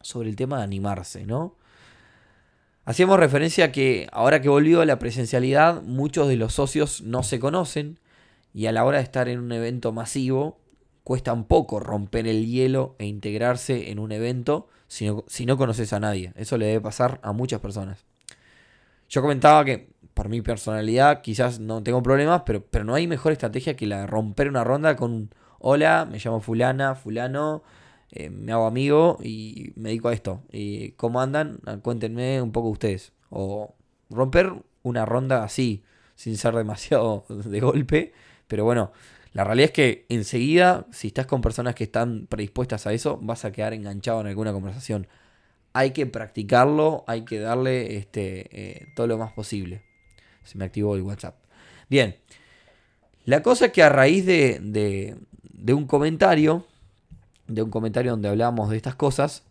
sobre 0.00 0.30
el 0.30 0.36
tema 0.36 0.56
de 0.56 0.62
animarse, 0.62 1.26
¿no? 1.26 1.54
Hacíamos 2.86 3.20
referencia 3.20 3.66
a 3.66 3.72
que 3.72 4.08
ahora 4.10 4.40
que 4.40 4.48
volvió 4.48 4.80
a 4.80 4.86
la 4.86 4.98
presencialidad, 4.98 5.82
muchos 5.82 6.28
de 6.28 6.36
los 6.36 6.54
socios 6.54 7.02
no 7.02 7.22
se 7.22 7.38
conocen 7.38 7.98
y 8.54 8.64
a 8.64 8.72
la 8.72 8.86
hora 8.86 8.96
de 8.96 9.04
estar 9.04 9.28
en 9.28 9.38
un 9.38 9.52
evento 9.52 9.92
masivo, 9.92 10.58
cuesta 11.04 11.34
un 11.34 11.44
poco 11.44 11.78
romper 11.78 12.26
el 12.26 12.46
hielo 12.46 12.96
e 12.98 13.04
integrarse 13.04 13.90
en 13.90 13.98
un 13.98 14.12
evento 14.12 14.66
si 14.88 15.08
no, 15.08 15.24
si 15.26 15.44
no 15.44 15.58
conoces 15.58 15.92
a 15.92 16.00
nadie. 16.00 16.32
Eso 16.36 16.56
le 16.56 16.64
debe 16.64 16.80
pasar 16.80 17.20
a 17.22 17.32
muchas 17.32 17.60
personas. 17.60 18.06
Yo 19.10 19.20
comentaba 19.20 19.62
que 19.62 19.90
por 20.20 20.28
mi 20.28 20.42
personalidad 20.42 21.22
quizás 21.22 21.60
no 21.60 21.82
tengo 21.82 22.02
problemas, 22.02 22.42
pero, 22.44 22.62
pero 22.62 22.84
no 22.84 22.94
hay 22.94 23.06
mejor 23.06 23.32
estrategia 23.32 23.74
que 23.74 23.86
la 23.86 24.02
de 24.02 24.06
romper 24.06 24.50
una 24.50 24.64
ronda 24.64 24.94
con 24.94 25.34
hola, 25.60 26.06
me 26.10 26.18
llamo 26.18 26.42
fulana, 26.42 26.94
fulano, 26.94 27.62
eh, 28.10 28.28
me 28.28 28.52
hago 28.52 28.66
amigo 28.66 29.16
y 29.22 29.72
me 29.76 29.88
dedico 29.88 30.08
a 30.08 30.12
esto. 30.12 30.42
¿Y 30.52 30.90
cómo 30.92 31.22
andan? 31.22 31.60
Ah, 31.64 31.78
cuéntenme 31.78 32.42
un 32.42 32.52
poco 32.52 32.68
ustedes. 32.68 33.14
O 33.30 33.74
romper 34.10 34.52
una 34.82 35.06
ronda 35.06 35.42
así, 35.42 35.84
sin 36.16 36.36
ser 36.36 36.54
demasiado 36.54 37.24
de 37.30 37.60
golpe. 37.60 38.12
Pero 38.46 38.66
bueno, 38.66 38.92
la 39.32 39.44
realidad 39.44 39.68
es 39.68 39.72
que 39.72 40.04
enseguida, 40.10 40.86
si 40.92 41.06
estás 41.08 41.24
con 41.24 41.40
personas 41.40 41.74
que 41.74 41.84
están 41.84 42.26
predispuestas 42.26 42.86
a 42.86 42.92
eso, 42.92 43.18
vas 43.22 43.46
a 43.46 43.52
quedar 43.52 43.72
enganchado 43.72 44.20
en 44.20 44.26
alguna 44.26 44.52
conversación. 44.52 45.06
Hay 45.72 45.92
que 45.92 46.04
practicarlo, 46.04 47.04
hay 47.06 47.24
que 47.24 47.38
darle 47.40 47.96
este, 47.96 48.48
eh, 48.52 48.92
todo 48.94 49.06
lo 49.06 49.16
más 49.16 49.32
posible. 49.32 49.88
Se 50.44 50.58
me 50.58 50.64
activó 50.64 50.96
el 50.96 51.02
WhatsApp. 51.02 51.36
Bien, 51.88 52.16
la 53.24 53.42
cosa 53.42 53.66
es 53.66 53.72
que 53.72 53.82
a 53.82 53.88
raíz 53.88 54.26
de, 54.26 54.58
de, 54.60 55.74
un 55.74 55.86
comentario 55.86 56.64
de 57.50 57.62
un 57.62 57.70
comentario 57.70 58.12
donde 58.12 58.28
hablábamos 58.28 58.70
de 58.70 58.76
estas 58.76 58.94
cosas, 58.94 59.44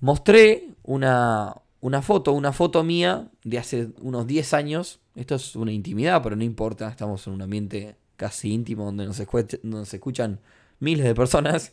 mostré 0.00 0.68
una, 0.82 1.54
foto, 2.02 2.32
una 2.32 2.52
foto 2.52 2.82
mía 2.82 3.28
de 3.44 3.58
hace 3.58 3.90
unos 4.00 4.26
10 4.26 4.54
años. 4.54 5.00
Esto 5.14 5.34
es 5.34 5.54
una 5.54 5.72
intimidad, 5.72 6.22
pero 6.22 6.36
no 6.36 6.44
importa, 6.44 6.88
estamos 6.88 7.26
en 7.26 7.34
un 7.34 7.42
ambiente 7.42 7.96
casi 8.16 8.52
íntimo 8.52 8.84
donde 8.84 9.06
nos, 9.06 9.92
escuchan 9.94 10.40
miles 10.80 11.04
de 11.04 11.14
personas. 11.14 11.72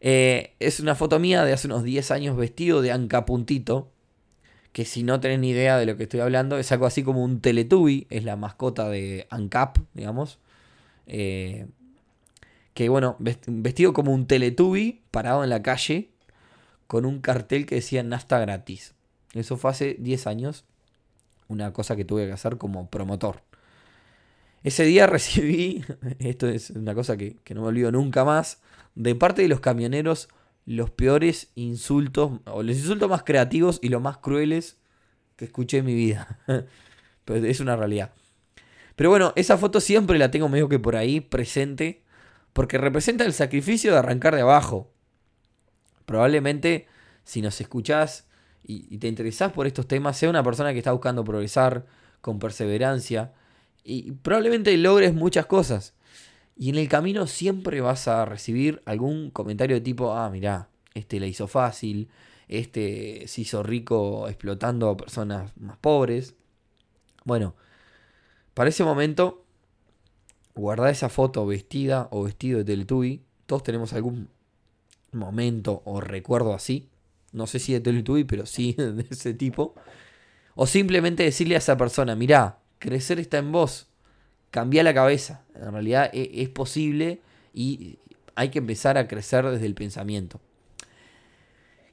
Eh, 0.00 0.54
es 0.58 0.80
una 0.80 0.94
foto 0.94 1.18
mía 1.18 1.44
de 1.44 1.52
hace 1.52 1.66
unos 1.66 1.82
10 1.84 2.10
años 2.10 2.36
vestido 2.36 2.82
de 2.82 2.92
Anca 2.92 3.24
Puntito. 3.24 3.88
Que 4.72 4.84
si 4.84 5.02
no 5.02 5.20
tenés 5.20 5.38
ni 5.38 5.50
idea 5.50 5.76
de 5.76 5.86
lo 5.86 5.96
que 5.96 6.04
estoy 6.04 6.20
hablando, 6.20 6.58
es 6.58 6.72
algo 6.72 6.86
así 6.86 7.02
como 7.02 7.22
un 7.22 7.40
Teletubby, 7.40 8.06
es 8.10 8.24
la 8.24 8.36
mascota 8.36 8.88
de 8.88 9.26
Ancap, 9.30 9.78
digamos. 9.94 10.38
Eh, 11.06 11.66
que 12.74 12.88
bueno, 12.88 13.16
vestido 13.18 13.92
como 13.92 14.12
un 14.12 14.26
Teletubby, 14.26 15.02
parado 15.10 15.44
en 15.44 15.50
la 15.50 15.62
calle, 15.62 16.10
con 16.86 17.04
un 17.04 17.20
cartel 17.20 17.66
que 17.66 17.76
decía 17.76 18.02
Nafta 18.02 18.38
gratis. 18.38 18.94
Eso 19.34 19.56
fue 19.56 19.70
hace 19.70 19.96
10 19.98 20.26
años, 20.26 20.64
una 21.48 21.72
cosa 21.72 21.96
que 21.96 22.04
tuve 22.04 22.26
que 22.26 22.32
hacer 22.32 22.56
como 22.56 22.88
promotor. 22.88 23.42
Ese 24.62 24.84
día 24.84 25.06
recibí, 25.08 25.84
esto 26.18 26.48
es 26.48 26.70
una 26.70 26.94
cosa 26.94 27.16
que, 27.16 27.36
que 27.44 27.54
no 27.54 27.62
me 27.62 27.68
olvido 27.68 27.92
nunca 27.92 28.24
más, 28.24 28.60
de 28.94 29.14
parte 29.14 29.42
de 29.42 29.48
los 29.48 29.60
camioneros 29.60 30.28
los 30.64 30.90
peores 30.90 31.50
insultos, 31.54 32.40
o 32.46 32.62
los 32.62 32.76
insultos 32.76 33.08
más 33.08 33.24
creativos 33.24 33.78
y 33.82 33.88
los 33.88 34.02
más 34.02 34.18
crueles 34.18 34.78
que 35.36 35.46
escuché 35.46 35.78
en 35.78 35.86
mi 35.86 35.94
vida. 35.94 36.38
Pero 37.24 37.46
es 37.46 37.60
una 37.60 37.76
realidad. 37.76 38.12
Pero 38.96 39.10
bueno, 39.10 39.32
esa 39.36 39.56
foto 39.58 39.80
siempre 39.80 40.18
la 40.18 40.30
tengo 40.30 40.48
medio 40.48 40.68
que 40.68 40.78
por 40.78 40.96
ahí 40.96 41.20
presente 41.20 42.02
porque 42.52 42.78
representa 42.78 43.24
el 43.24 43.32
sacrificio 43.32 43.92
de 43.92 43.98
arrancar 43.98 44.34
de 44.34 44.42
abajo. 44.42 44.92
Probablemente 46.04 46.86
si 47.24 47.40
nos 47.40 47.60
escuchás 47.60 48.26
y, 48.64 48.98
te 48.98 49.08
interesás 49.08 49.52
por 49.52 49.66
estos 49.66 49.88
temas, 49.88 50.16
sea 50.16 50.30
una 50.30 50.42
persona 50.42 50.72
que 50.72 50.78
está 50.78 50.92
buscando 50.92 51.24
progresar 51.24 51.86
con 52.20 52.38
perseverancia 52.38 53.32
y 53.82 54.12
probablemente 54.12 54.76
logres 54.76 55.14
muchas 55.14 55.46
cosas. 55.46 55.94
Y 56.56 56.70
en 56.70 56.76
el 56.76 56.88
camino 56.88 57.26
siempre 57.26 57.80
vas 57.80 58.08
a 58.08 58.24
recibir 58.24 58.82
algún 58.84 59.30
comentario 59.30 59.76
de 59.76 59.80
tipo, 59.80 60.12
ah, 60.12 60.30
mirá, 60.30 60.68
este 60.94 61.18
la 61.18 61.26
hizo 61.26 61.48
fácil, 61.48 62.08
este 62.48 63.26
se 63.26 63.40
hizo 63.40 63.62
rico 63.62 64.28
explotando 64.28 64.90
a 64.90 64.96
personas 64.96 65.56
más 65.56 65.78
pobres. 65.78 66.34
Bueno, 67.24 67.54
para 68.54 68.68
ese 68.70 68.84
momento 68.84 69.42
guardar 70.54 70.90
esa 70.90 71.08
foto 71.08 71.46
vestida 71.46 72.08
o 72.10 72.24
vestido 72.24 72.58
de 72.58 72.64
Teletubby. 72.64 73.22
Todos 73.46 73.62
tenemos 73.62 73.92
algún 73.92 74.28
momento 75.12 75.82
o 75.84 76.00
recuerdo 76.00 76.54
así. 76.54 76.88
No 77.32 77.46
sé 77.46 77.58
si 77.58 77.72
de 77.72 77.80
Teletubby, 77.80 78.24
pero 78.24 78.46
sí 78.46 78.74
de 78.78 79.06
ese 79.10 79.34
tipo. 79.34 79.74
O 80.54 80.66
simplemente 80.66 81.22
decirle 81.22 81.54
a 81.54 81.58
esa 81.58 81.76
persona, 81.76 82.14
mirá, 82.14 82.58
crecer 82.78 83.18
está 83.18 83.38
en 83.38 83.52
vos. 83.52 83.88
Cambia 84.52 84.84
la 84.84 84.94
cabeza. 84.94 85.42
En 85.56 85.72
realidad 85.72 86.10
e, 86.12 86.30
es 86.42 86.48
posible 86.50 87.20
y 87.52 87.98
hay 88.34 88.50
que 88.50 88.58
empezar 88.58 88.98
a 88.98 89.08
crecer 89.08 89.44
desde 89.46 89.66
el 89.66 89.74
pensamiento. 89.74 90.40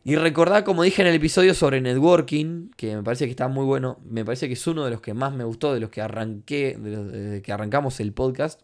Y 0.04 0.16
recordad, 0.16 0.64
como 0.66 0.84
dije 0.84 1.02
en 1.02 1.08
el 1.08 1.16
episodio 1.16 1.54
sobre 1.54 1.82
networking, 1.82 2.70
que 2.76 2.96
me 2.96 3.04
parece 3.04 3.26
que 3.26 3.32
está 3.32 3.48
muy 3.48 3.66
bueno, 3.66 4.00
me 4.04 4.26
parece 4.26 4.48
que 4.48 4.54
es 4.54 4.68
uno 4.68 4.86
de 4.86 4.92
los 4.92 5.02
que 5.02 5.14
más 5.14 5.34
me 5.34 5.46
gustó, 5.46 5.74
de 5.74 5.80
los 5.80 5.90
que 5.90 6.02
arranqué, 6.02 6.78
desde 6.78 7.42
que 7.42 7.52
arrancamos 7.52 8.00
el 8.02 8.12
podcast. 8.12 8.62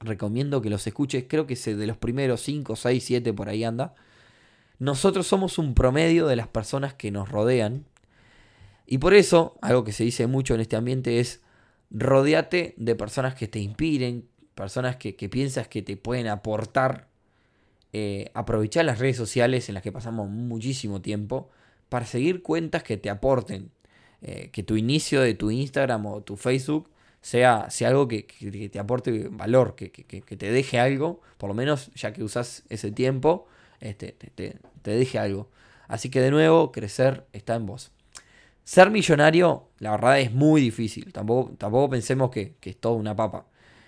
Recomiendo 0.00 0.60
que 0.60 0.70
los 0.70 0.84
escuches, 0.84 1.26
creo 1.28 1.46
que 1.46 1.54
es 1.54 1.64
de 1.64 1.86
los 1.86 1.96
primeros 1.96 2.40
5, 2.42 2.74
6, 2.74 3.04
7 3.04 3.32
por 3.32 3.48
ahí 3.48 3.62
anda. 3.62 3.94
Nosotros 4.80 5.28
somos 5.28 5.58
un 5.58 5.74
promedio 5.74 6.26
de 6.26 6.34
las 6.34 6.48
personas 6.48 6.92
que 6.92 7.12
nos 7.12 7.28
rodean. 7.28 7.84
Y 8.84 8.98
por 8.98 9.14
eso, 9.14 9.56
algo 9.62 9.84
que 9.84 9.92
se 9.92 10.02
dice 10.02 10.26
mucho 10.26 10.56
en 10.56 10.60
este 10.60 10.74
ambiente 10.74 11.20
es 11.20 11.40
rodeate 11.92 12.74
de 12.76 12.94
personas 12.94 13.34
que 13.34 13.48
te 13.48 13.60
inspiren, 13.60 14.26
personas 14.54 14.96
que, 14.96 15.16
que 15.16 15.28
piensas 15.28 15.68
que 15.68 15.82
te 15.82 15.96
pueden 15.96 16.26
aportar 16.26 17.12
eh, 17.94 18.30
aprovechar 18.32 18.86
las 18.86 18.98
redes 18.98 19.18
sociales 19.18 19.68
en 19.68 19.74
las 19.74 19.82
que 19.82 19.92
pasamos 19.92 20.30
muchísimo 20.30 21.02
tiempo 21.02 21.50
para 21.90 22.06
seguir 22.06 22.42
cuentas 22.42 22.82
que 22.82 22.96
te 22.96 23.10
aporten. 23.10 23.70
Eh, 24.22 24.50
que 24.52 24.62
tu 24.62 24.76
inicio 24.76 25.20
de 25.20 25.34
tu 25.34 25.50
Instagram 25.50 26.06
o 26.06 26.22
tu 26.22 26.36
Facebook 26.36 26.88
sea, 27.20 27.68
sea 27.70 27.88
algo 27.88 28.08
que, 28.08 28.22
te 28.72 28.78
aporte 28.78 29.28
valor, 29.28 29.74
que, 29.74 29.88
te 29.90 30.52
deje 30.52 30.78
algo, 30.78 31.20
por 31.38 31.48
lo 31.48 31.54
menos 31.54 31.90
ya 31.94 32.12
que 32.12 32.22
usas 32.22 32.62
ese 32.68 32.92
tiempo, 32.92 33.46
este, 33.80 34.12
te, 34.12 34.54
deje 34.84 35.18
algo. 35.18 35.50
Así 35.88 36.08
que 36.08 36.20
de 36.20 36.30
nuevo, 36.30 36.72
crecer 36.72 37.26
está 37.32 37.56
en 37.56 37.66
vos. 37.66 37.90
Ser 38.64 38.90
millonario, 38.90 39.68
la 39.78 39.92
verdad 39.92 40.20
es 40.20 40.32
muy 40.32 40.60
difícil. 40.60 41.12
Tampoco, 41.12 41.52
tampoco 41.58 41.90
pensemos 41.90 42.30
que, 42.30 42.56
que 42.60 42.70
es 42.70 42.76
todo 42.78 42.94
una 42.94 43.16
papa. 43.16 43.46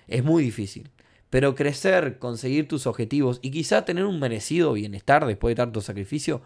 Es 0.09 0.25
muy 0.25 0.43
difícil. 0.43 0.91
Pero 1.31 1.55
crecer, 1.55 2.19
conseguir 2.19 2.69
tus 2.69 2.87
objetivos 2.87 3.41
y 3.43 3.51
quizá 3.51 3.85
tener 3.85 4.05
un 4.05 4.21
merecido 4.21 4.73
bienestar 4.73 5.27
después 5.27 5.53
de 5.53 5.57
tanto 5.57 5.81
sacrificio, 5.81 6.43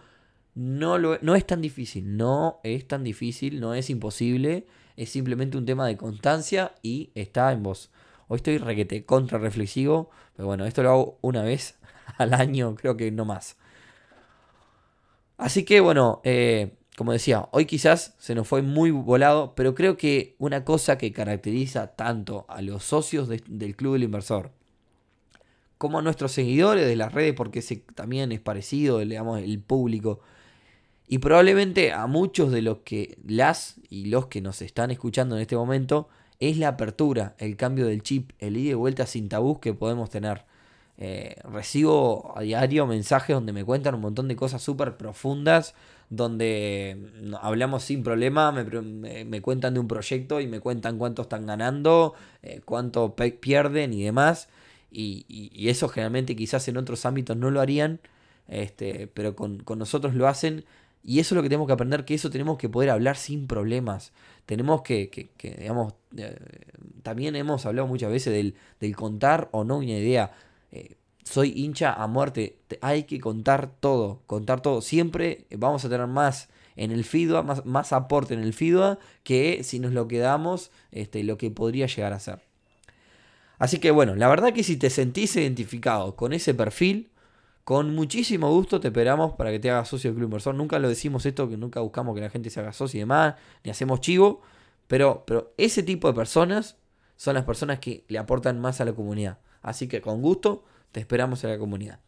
no, 0.54 0.98
lo, 0.98 1.18
no 1.20 1.34
es 1.34 1.46
tan 1.46 1.60
difícil. 1.60 2.16
No 2.16 2.60
es 2.64 2.86
tan 2.88 3.04
difícil, 3.04 3.60
no 3.60 3.74
es 3.74 3.90
imposible. 3.90 4.66
Es 4.96 5.10
simplemente 5.10 5.56
un 5.56 5.66
tema 5.66 5.86
de 5.86 5.96
constancia 5.96 6.74
y 6.82 7.10
está 7.14 7.52
en 7.52 7.62
vos. 7.62 7.90
Hoy 8.28 8.36
estoy 8.36 8.58
requete 8.58 9.04
contra 9.04 9.38
reflexivo, 9.38 10.10
pero 10.36 10.46
bueno, 10.46 10.66
esto 10.66 10.82
lo 10.82 10.90
hago 10.90 11.18
una 11.22 11.42
vez 11.42 11.78
al 12.18 12.34
año, 12.34 12.74
creo 12.74 12.96
que 12.96 13.10
no 13.10 13.24
más. 13.24 13.56
Así 15.36 15.64
que 15.64 15.80
bueno, 15.80 16.20
eh, 16.24 16.77
como 16.98 17.12
decía, 17.12 17.48
hoy 17.52 17.64
quizás 17.64 18.16
se 18.18 18.34
nos 18.34 18.48
fue 18.48 18.60
muy 18.60 18.90
volado, 18.90 19.54
pero 19.54 19.72
creo 19.72 19.96
que 19.96 20.34
una 20.40 20.64
cosa 20.64 20.98
que 20.98 21.12
caracteriza 21.12 21.94
tanto 21.94 22.44
a 22.48 22.60
los 22.60 22.82
socios 22.82 23.28
del 23.28 23.76
Club 23.76 23.92
del 23.92 24.02
Inversor 24.02 24.50
como 25.78 26.00
a 26.00 26.02
nuestros 26.02 26.32
seguidores 26.32 26.88
de 26.88 26.96
las 26.96 27.12
redes, 27.12 27.34
porque 27.34 27.60
ese 27.60 27.76
también 27.94 28.32
es 28.32 28.40
parecido, 28.40 28.98
digamos, 28.98 29.40
el 29.40 29.60
público. 29.60 30.18
Y 31.06 31.18
probablemente 31.18 31.92
a 31.92 32.08
muchos 32.08 32.50
de 32.50 32.62
los 32.62 32.78
que 32.78 33.16
las 33.24 33.76
y 33.88 34.06
los 34.06 34.26
que 34.26 34.40
nos 34.40 34.60
están 34.60 34.90
escuchando 34.90 35.36
en 35.36 35.42
este 35.42 35.54
momento, 35.54 36.08
es 36.40 36.58
la 36.58 36.66
apertura, 36.66 37.36
el 37.38 37.56
cambio 37.56 37.86
del 37.86 38.02
chip, 38.02 38.32
el 38.40 38.56
ida 38.56 38.72
y 38.72 38.74
vuelta 38.74 39.06
sin 39.06 39.28
tabús 39.28 39.60
que 39.60 39.72
podemos 39.72 40.10
tener. 40.10 40.46
Eh, 40.96 41.36
recibo 41.44 42.36
a 42.36 42.42
diario 42.42 42.84
mensajes 42.88 43.34
donde 43.34 43.52
me 43.52 43.64
cuentan 43.64 43.94
un 43.94 44.00
montón 44.00 44.26
de 44.26 44.34
cosas 44.34 44.62
súper 44.62 44.96
profundas, 44.96 45.76
donde 46.10 46.96
hablamos 47.40 47.84
sin 47.84 48.02
problema, 48.02 48.50
me, 48.52 49.42
cuentan 49.42 49.74
de 49.74 49.80
un 49.80 49.88
proyecto 49.88 50.40
y 50.40 50.46
me 50.46 50.60
cuentan 50.60 50.98
cuánto 50.98 51.22
están 51.22 51.46
ganando, 51.46 52.14
eh, 52.42 52.60
cuánto 52.64 53.14
pierden 53.14 53.92
y 53.92 54.04
demás. 54.04 54.48
Y, 54.90 55.68
eso 55.68 55.88
generalmente 55.88 56.34
quizás 56.34 56.66
en 56.68 56.78
otros 56.78 57.04
ámbitos 57.04 57.36
no 57.36 57.50
lo 57.50 57.60
harían, 57.60 58.00
este, 58.48 59.06
pero 59.12 59.36
con, 59.36 59.62
nosotros 59.76 60.14
lo 60.14 60.28
hacen. 60.28 60.64
Y 61.04 61.20
eso 61.20 61.34
es 61.34 61.36
lo 61.36 61.42
que 61.42 61.48
tenemos 61.48 61.66
que 61.66 61.74
aprender, 61.74 62.04
que 62.04 62.14
eso 62.14 62.30
tenemos 62.30 62.58
que 62.58 62.68
poder 62.68 62.90
hablar 62.90 63.16
sin 63.16 63.46
problemas. 63.46 64.12
Tenemos 64.46 64.82
que, 64.82 65.30
digamos, 65.42 65.94
eh, 66.16 66.36
también 67.02 67.36
hemos 67.36 67.66
hablado 67.66 67.86
muchas 67.86 68.10
veces 68.10 68.32
del, 68.32 68.54
del 68.80 68.96
contar 68.96 69.48
o 69.52 69.64
no 69.64 69.76
una 69.78 69.86
idea. 69.86 70.32
Eh, 70.72 70.96
soy 71.28 71.52
hincha 71.54 71.92
a 71.92 72.06
muerte. 72.06 72.58
Hay 72.80 73.04
que 73.04 73.20
contar 73.20 73.70
todo, 73.80 74.22
contar 74.26 74.62
todo. 74.62 74.80
Siempre 74.80 75.46
vamos 75.50 75.84
a 75.84 75.88
tener 75.88 76.06
más 76.06 76.48
en 76.76 76.90
el 76.90 77.04
FIDUA, 77.04 77.42
más, 77.42 77.66
más 77.66 77.92
aporte 77.92 78.34
en 78.34 78.40
el 78.40 78.54
FIDUA 78.54 78.98
que 79.24 79.62
si 79.62 79.78
nos 79.78 79.92
lo 79.92 80.08
quedamos, 80.08 80.70
este, 80.90 81.22
lo 81.24 81.36
que 81.36 81.50
podría 81.50 81.86
llegar 81.86 82.12
a 82.12 82.20
ser. 82.20 82.40
Así 83.58 83.78
que 83.78 83.90
bueno, 83.90 84.14
la 84.14 84.28
verdad 84.28 84.52
que 84.52 84.62
si 84.62 84.76
te 84.76 84.88
sentís 84.88 85.36
identificado 85.36 86.16
con 86.16 86.32
ese 86.32 86.54
perfil, 86.54 87.10
con 87.64 87.94
muchísimo 87.94 88.50
gusto 88.50 88.80
te 88.80 88.88
esperamos 88.88 89.34
para 89.34 89.50
que 89.50 89.58
te 89.58 89.70
hagas 89.70 89.88
socio 89.88 90.10
del 90.10 90.16
Club 90.16 90.28
Inversor. 90.28 90.54
Nunca 90.54 90.78
lo 90.78 90.88
decimos 90.88 91.26
esto, 91.26 91.48
que 91.48 91.58
nunca 91.58 91.80
buscamos 91.80 92.14
que 92.14 92.22
la 92.22 92.30
gente 92.30 92.48
se 92.48 92.60
haga 92.60 92.72
socio 92.72 92.96
y 92.98 93.00
demás, 93.00 93.34
ni 93.64 93.70
hacemos 93.70 94.00
chivo, 94.00 94.40
pero, 94.86 95.24
pero 95.26 95.52
ese 95.58 95.82
tipo 95.82 96.08
de 96.08 96.14
personas 96.14 96.76
son 97.16 97.34
las 97.34 97.44
personas 97.44 97.80
que 97.80 98.04
le 98.08 98.18
aportan 98.18 98.60
más 98.60 98.80
a 98.80 98.86
la 98.86 98.94
comunidad. 98.94 99.38
Así 99.60 99.88
que 99.88 100.00
con 100.00 100.22
gusto 100.22 100.64
te 100.92 101.00
esperamos 101.00 101.44
en 101.44 101.50
la 101.50 101.58
comunidad. 101.58 102.00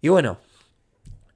Y 0.00 0.08
bueno, 0.08 0.38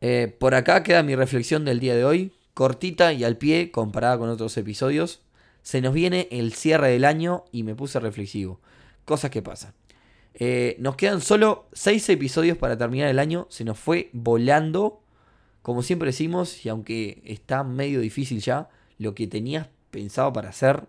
eh, 0.01 0.35
por 0.39 0.55
acá 0.55 0.83
queda 0.83 1.03
mi 1.03 1.15
reflexión 1.15 1.65
del 1.65 1.81
día 1.81 1.95
de 1.95 2.05
hoy, 2.05 2.33
cortita 2.55 3.13
y 3.13 3.25
al 3.25 3.37
pie 3.37 3.71
comparada 3.71 4.19
con 4.19 4.29
otros 4.29 4.57
episodios. 4.57 5.23
Se 5.63 5.81
nos 5.81 5.95
viene 5.95 6.29
el 6.31 6.53
cierre 6.55 6.91
del 6.91 7.05
año 7.05 7.45
y 7.53 7.63
me 7.63 7.75
puse 7.75 8.01
reflexivo. 8.01 8.61
Cosas 9.05 9.31
que 9.31 9.43
pasan. 9.43 9.75
Eh, 10.35 10.77
nos 10.79 10.97
quedan 10.97 11.21
solo 11.21 11.67
6 11.73 12.09
episodios 12.09 12.59
para 12.59 12.77
terminar 12.77 13.09
el 13.09 13.19
año. 13.19 13.47
Se 13.51 13.65
nos 13.65 13.79
fue 13.79 14.11
volando. 14.13 15.03
Como 15.63 15.83
siempre 15.83 16.07
decimos, 16.07 16.65
y 16.67 16.69
aunque 16.69 17.23
está 17.25 17.63
medio 17.63 18.01
difícil 18.01 18.41
ya, 18.41 18.69
lo 18.99 19.15
que 19.15 19.29
tenías 19.29 19.69
pensado 19.91 20.33
para 20.33 20.49
hacer 20.49 20.89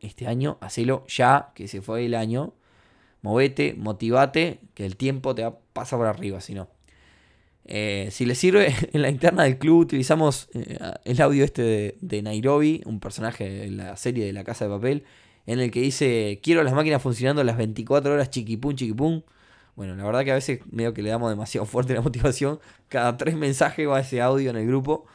este 0.00 0.28
año, 0.28 0.58
hacelo 0.60 1.04
ya, 1.08 1.50
que 1.54 1.66
se 1.66 1.82
fue 1.82 2.04
el 2.04 2.14
año 2.14 2.54
movete, 3.22 3.74
motivate, 3.74 4.60
que 4.74 4.84
el 4.84 4.96
tiempo 4.96 5.34
te 5.34 5.42
va 5.42 5.48
a 5.48 5.58
pasar 5.72 5.98
por 5.98 6.08
arriba, 6.08 6.40
si 6.40 6.54
no. 6.54 6.68
Eh, 7.64 8.08
si 8.10 8.26
les 8.26 8.38
sirve, 8.38 8.74
en 8.92 9.02
la 9.02 9.08
interna 9.08 9.44
del 9.44 9.58
club 9.58 9.78
utilizamos 9.78 10.48
eh, 10.54 10.78
el 11.04 11.20
audio 11.20 11.44
este 11.44 11.96
de, 12.00 12.22
Nairobi, 12.22 12.82
un 12.84 13.00
personaje 13.00 13.48
de 13.48 13.70
la 13.70 13.96
serie 13.96 14.26
de 14.26 14.32
la 14.32 14.44
casa 14.44 14.64
de 14.64 14.70
papel, 14.70 15.04
en 15.46 15.60
el 15.60 15.70
que 15.70 15.80
dice, 15.80 16.40
quiero 16.42 16.62
las 16.62 16.74
máquinas 16.74 17.02
funcionando 17.02 17.42
las 17.44 17.56
24 17.56 18.12
horas, 18.14 18.30
chiquipum, 18.30 18.74
chiquipum. 18.74 19.22
Bueno, 19.74 19.96
la 19.96 20.04
verdad 20.04 20.24
que 20.24 20.32
a 20.32 20.34
veces 20.34 20.60
medio 20.70 20.92
que 20.92 21.02
le 21.02 21.10
damos 21.10 21.30
demasiado 21.30 21.66
fuerte 21.66 21.94
la 21.94 22.00
motivación. 22.02 22.60
Cada 22.88 23.16
tres 23.16 23.36
mensajes 23.36 23.88
va 23.88 24.00
ese 24.00 24.20
audio 24.20 24.50
en 24.50 24.56
el 24.56 24.66
grupo. 24.66 25.06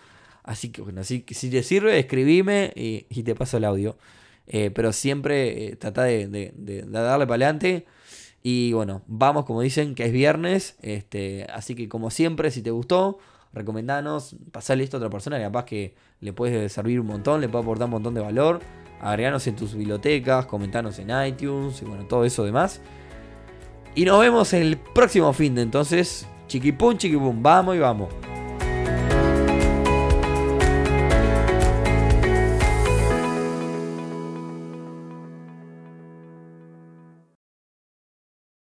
Así 0.44 0.70
que 0.72 0.82
bueno, 0.82 1.02
así 1.02 1.26
si 1.30 1.50
te 1.50 1.64
sirve, 1.64 2.00
escribime 2.00 2.72
y, 2.76 3.24
te 3.24 3.36
paso 3.36 3.58
el 3.58 3.66
audio. 3.66 3.98
Eh, 4.48 4.72
pero 4.72 4.94
siempre 4.94 5.76
trata 5.78 6.04
de, 6.04 6.28
de 6.28 6.82
darle 6.84 7.28
para 7.28 7.36
adelante. 7.36 7.86
Y 8.50 8.72
bueno, 8.72 9.02
vamos 9.08 9.44
como 9.44 9.60
dicen 9.60 9.94
que 9.94 10.06
es 10.06 10.14
viernes. 10.14 10.78
Este, 10.82 11.46
así 11.54 11.76
que 11.76 11.90
como 11.90 12.10
siempre, 12.10 12.50
si 12.50 12.62
te 12.62 12.72
gustó, 12.72 13.20
recomendanos, 13.52 14.38
pasarle 14.54 14.86
esto 14.86 14.96
a 14.96 15.00
otra 15.00 15.10
persona 15.10 15.36
que 15.36 15.44
capaz 15.44 15.66
que 15.66 15.96
le 16.22 16.32
puede 16.32 16.70
servir 16.70 17.02
un 17.02 17.08
montón, 17.08 17.42
le 17.42 17.50
puede 17.50 17.64
aportar 17.64 17.88
un 17.88 17.92
montón 17.92 18.14
de 18.14 18.22
valor. 18.22 18.62
Agreganos 19.02 19.46
en 19.48 19.58
tus 19.58 19.76
bibliotecas, 19.76 20.46
comentanos 20.46 20.98
en 20.98 21.10
iTunes 21.28 21.82
y 21.82 21.86
bueno, 21.86 22.06
todo 22.06 22.24
eso 22.24 22.46
demás. 22.46 22.80
Y 23.96 24.06
nos 24.06 24.18
vemos 24.22 24.54
el 24.54 24.78
próximo 24.78 25.34
fin 25.34 25.54
de 25.54 25.64
entonces. 25.64 26.26
Chiquipum, 26.48 26.98
chiquipum, 26.98 27.44
vamos 27.44 27.76
y 27.76 27.80
vamos. 27.80 28.37